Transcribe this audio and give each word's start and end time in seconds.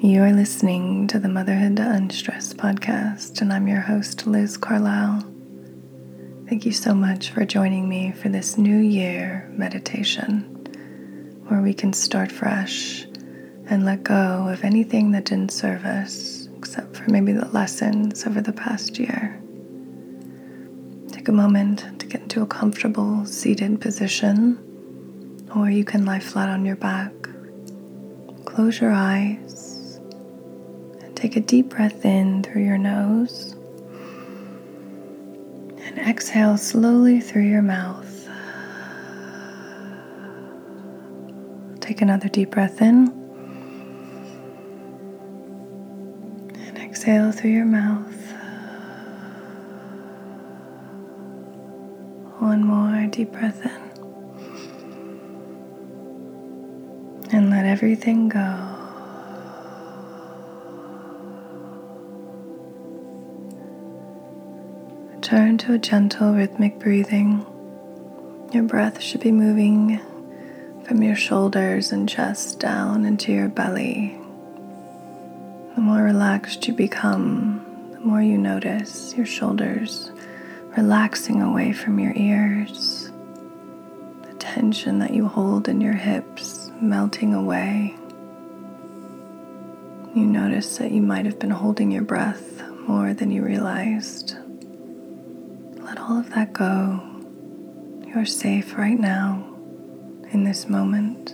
You 0.00 0.22
are 0.22 0.32
listening 0.32 1.08
to 1.08 1.18
the 1.18 1.28
Motherhood 1.28 1.74
to 1.78 1.90
Unstress 1.90 2.54
podcast, 2.54 3.40
and 3.40 3.52
I'm 3.52 3.66
your 3.66 3.80
host, 3.80 4.28
Liz 4.28 4.56
Carlisle. 4.56 5.24
Thank 6.48 6.64
you 6.64 6.70
so 6.70 6.94
much 6.94 7.30
for 7.30 7.44
joining 7.44 7.88
me 7.88 8.12
for 8.12 8.28
this 8.28 8.56
new 8.56 8.78
year 8.78 9.50
meditation 9.50 10.42
where 11.48 11.60
we 11.62 11.74
can 11.74 11.92
start 11.92 12.30
fresh 12.30 13.06
and 13.66 13.84
let 13.84 14.04
go 14.04 14.46
of 14.48 14.62
anything 14.62 15.10
that 15.10 15.24
didn't 15.24 15.50
serve 15.50 15.84
us, 15.84 16.48
except 16.56 16.96
for 16.96 17.10
maybe 17.10 17.32
the 17.32 17.48
lessons 17.48 18.24
over 18.24 18.40
the 18.40 18.52
past 18.52 19.00
year. 19.00 19.42
Take 21.10 21.26
a 21.26 21.32
moment 21.32 21.98
to 21.98 22.06
get 22.06 22.22
into 22.22 22.42
a 22.42 22.46
comfortable 22.46 23.26
seated 23.26 23.80
position, 23.80 24.60
or 25.56 25.68
you 25.68 25.84
can 25.84 26.06
lie 26.06 26.20
flat 26.20 26.48
on 26.48 26.64
your 26.64 26.76
back. 26.76 27.12
Close 28.44 28.80
your 28.80 28.92
eyes 28.92 29.57
take 31.18 31.34
a 31.34 31.40
deep 31.40 31.70
breath 31.70 32.04
in 32.04 32.44
through 32.44 32.62
your 32.62 32.78
nose 32.78 33.56
and 35.80 35.98
exhale 35.98 36.56
slowly 36.56 37.20
through 37.20 37.42
your 37.42 37.60
mouth. 37.60 38.28
Take 41.80 42.02
another 42.02 42.28
deep 42.28 42.52
breath 42.52 42.80
in 42.80 43.08
and 46.54 46.78
exhale 46.78 47.32
through 47.32 47.50
your 47.50 47.64
mouth. 47.64 48.14
One 52.38 52.62
more 52.62 53.08
deep 53.08 53.32
breath 53.32 53.66
in. 53.66 53.72
And 57.32 57.50
let 57.50 57.64
everything 57.64 58.28
go. 58.28 58.77
Turn 65.22 65.58
to 65.58 65.74
a 65.74 65.78
gentle 65.78 66.32
rhythmic 66.32 66.78
breathing. 66.78 67.44
Your 68.52 68.62
breath 68.62 69.02
should 69.02 69.20
be 69.20 69.32
moving 69.32 70.00
from 70.84 71.02
your 71.02 71.16
shoulders 71.16 71.92
and 71.92 72.08
chest 72.08 72.60
down 72.60 73.04
into 73.04 73.32
your 73.32 73.48
belly. 73.48 74.16
The 75.74 75.80
more 75.82 76.02
relaxed 76.02 76.66
you 76.66 76.72
become, 76.72 77.90
the 77.92 78.00
more 78.00 78.22
you 78.22 78.38
notice 78.38 79.14
your 79.14 79.26
shoulders 79.26 80.10
relaxing 80.76 81.42
away 81.42 81.72
from 81.72 81.98
your 81.98 82.14
ears, 82.16 83.10
the 84.22 84.34
tension 84.38 84.98
that 85.00 85.12
you 85.12 85.26
hold 85.26 85.68
in 85.68 85.80
your 85.80 85.94
hips 85.94 86.70
melting 86.80 87.34
away. 87.34 87.94
You 90.14 90.24
notice 90.24 90.78
that 90.78 90.92
you 90.92 91.02
might 91.02 91.26
have 91.26 91.38
been 91.38 91.50
holding 91.50 91.90
your 91.90 92.02
breath 92.02 92.62
more 92.86 93.12
than 93.12 93.30
you 93.30 93.44
realized. 93.44 94.36
Let 95.88 95.98
all 96.00 96.18
of 96.18 96.28
that 96.34 96.52
go. 96.52 97.00
You're 98.06 98.26
safe 98.26 98.76
right 98.76 99.00
now 99.00 99.42
in 100.30 100.44
this 100.44 100.68
moment. 100.68 101.30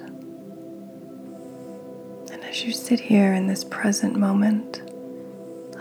And 2.31 2.45
as 2.45 2.63
you 2.63 2.71
sit 2.73 3.01
here 3.01 3.35
in 3.35 3.49
this 3.49 3.65
present 3.65 4.15
moment, 4.15 4.81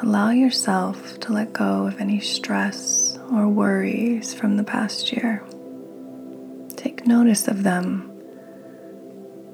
allow 0.01 0.31
yourself 0.31 1.19
to 1.19 1.33
let 1.33 1.53
go 1.53 1.85
of 1.85 2.01
any 2.01 2.19
stress 2.19 3.19
or 3.31 3.47
worries 3.47 4.33
from 4.33 4.57
the 4.57 4.63
past 4.63 5.11
year. 5.11 5.43
Take 6.75 7.05
notice 7.05 7.47
of 7.47 7.61
them, 7.61 8.09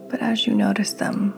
but 0.09 0.21
as 0.21 0.47
you 0.47 0.55
notice 0.55 0.93
them, 0.93 1.37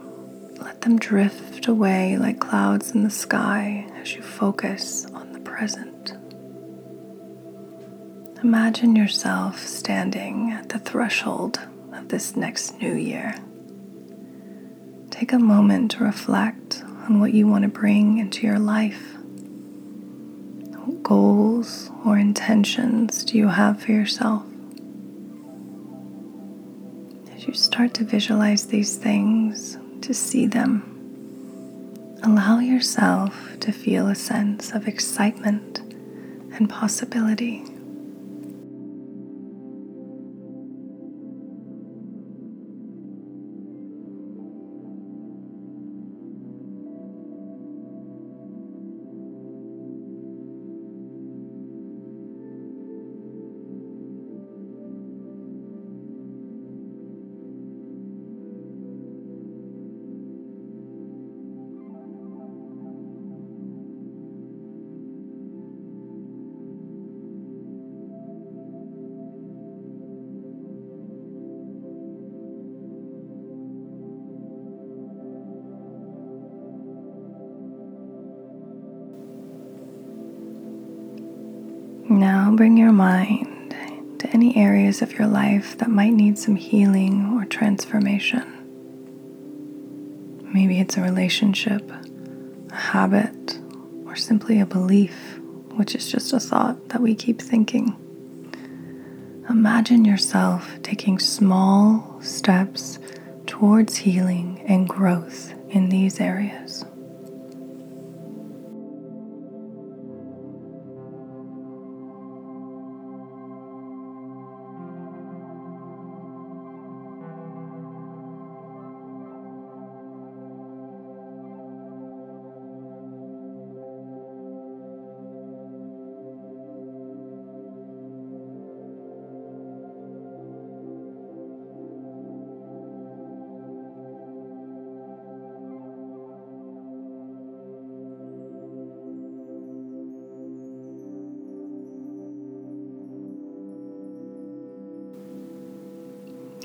let 0.60 0.82
them 0.82 1.00
drift 1.00 1.66
away 1.66 2.16
like 2.16 2.38
clouds 2.38 2.92
in 2.92 3.02
the 3.02 3.10
sky 3.10 3.88
as 3.96 4.14
you 4.14 4.22
focus 4.22 5.04
on 5.06 5.32
the 5.32 5.40
present. 5.40 5.91
Imagine 8.42 8.96
yourself 8.96 9.64
standing 9.64 10.50
at 10.50 10.68
the 10.70 10.80
threshold 10.80 11.60
of 11.92 12.08
this 12.08 12.34
next 12.34 12.76
new 12.80 12.92
year. 12.92 13.36
Take 15.10 15.32
a 15.32 15.38
moment 15.38 15.92
to 15.92 16.02
reflect 16.02 16.82
on 16.82 17.20
what 17.20 17.32
you 17.32 17.46
want 17.46 17.62
to 17.62 17.68
bring 17.68 18.18
into 18.18 18.44
your 18.44 18.58
life. 18.58 19.14
What 20.74 21.04
goals 21.04 21.92
or 22.04 22.18
intentions 22.18 23.24
do 23.24 23.38
you 23.38 23.46
have 23.46 23.80
for 23.80 23.92
yourself? 23.92 24.42
As 27.36 27.46
you 27.46 27.54
start 27.54 27.94
to 27.94 28.04
visualize 28.04 28.66
these 28.66 28.96
things, 28.96 29.78
to 30.00 30.12
see 30.12 30.46
them, 30.46 32.18
allow 32.24 32.58
yourself 32.58 33.56
to 33.60 33.70
feel 33.70 34.08
a 34.08 34.16
sense 34.16 34.72
of 34.72 34.88
excitement 34.88 35.78
and 36.58 36.68
possibility. 36.68 37.71
Bring 82.56 82.76
your 82.76 82.92
mind 82.92 83.74
to 84.18 84.28
any 84.28 84.54
areas 84.58 85.00
of 85.00 85.18
your 85.18 85.26
life 85.26 85.78
that 85.78 85.88
might 85.88 86.12
need 86.12 86.38
some 86.38 86.54
healing 86.54 87.32
or 87.34 87.46
transformation. 87.46 88.44
Maybe 90.52 90.78
it's 90.78 90.98
a 90.98 91.00
relationship, 91.00 91.90
a 92.70 92.74
habit, 92.74 93.58
or 94.04 94.16
simply 94.16 94.60
a 94.60 94.66
belief, 94.66 95.40
which 95.76 95.94
is 95.94 96.12
just 96.12 96.34
a 96.34 96.40
thought 96.40 96.90
that 96.90 97.00
we 97.00 97.14
keep 97.14 97.40
thinking. 97.40 97.96
Imagine 99.48 100.04
yourself 100.04 100.78
taking 100.82 101.18
small 101.18 102.20
steps 102.20 102.98
towards 103.46 103.96
healing 103.96 104.62
and 104.66 104.86
growth 104.86 105.54
in 105.70 105.88
these 105.88 106.20
areas. 106.20 106.84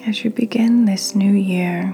As 0.07 0.23
you 0.23 0.29
begin 0.29 0.85
this 0.85 1.15
new 1.15 1.33
year, 1.33 1.93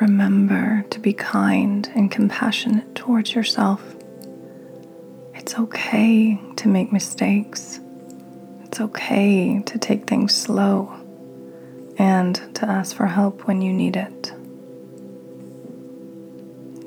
remember 0.00 0.86
to 0.88 0.98
be 0.98 1.12
kind 1.12 1.86
and 1.94 2.10
compassionate 2.10 2.94
towards 2.94 3.34
yourself. 3.34 3.82
It's 5.34 5.58
okay 5.58 6.40
to 6.56 6.68
make 6.68 6.92
mistakes. 6.92 7.78
It's 8.64 8.80
okay 8.80 9.60
to 9.66 9.78
take 9.78 10.06
things 10.06 10.34
slow 10.34 10.94
and 11.98 12.36
to 12.54 12.66
ask 12.66 12.96
for 12.96 13.04
help 13.04 13.46
when 13.46 13.60
you 13.60 13.74
need 13.74 13.96
it. 13.96 14.32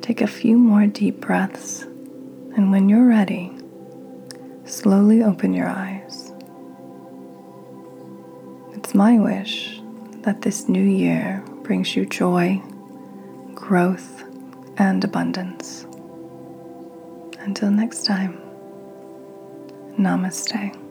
Take 0.02 0.22
a 0.22 0.26
few 0.26 0.58
more 0.58 0.88
deep 0.88 1.22
breaths, 1.22 1.84
and 1.84 2.72
when 2.72 2.90
you're 2.90 3.08
ready, 3.08 3.56
slowly 4.66 5.22
open 5.22 5.54
your 5.54 5.68
eyes. 5.68 6.34
It's 8.74 8.96
my 8.96 9.20
wish 9.20 9.83
that 10.24 10.42
this 10.42 10.68
new 10.68 10.84
year 10.84 11.44
brings 11.64 11.96
you 11.96 12.06
joy, 12.06 12.62
growth, 13.54 14.24
and 14.78 15.04
abundance. 15.04 15.86
Until 17.40 17.72
next 17.72 18.06
time, 18.06 18.40
namaste. 19.98 20.83